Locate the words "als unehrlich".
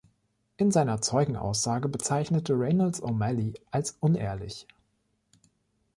3.69-4.65